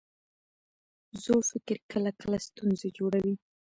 زوړ 1.23 1.41
فکر 1.51 1.77
کله 1.91 2.09
کله 2.21 2.37
ستونزې 2.47 2.89
جوړوي. 2.97 3.35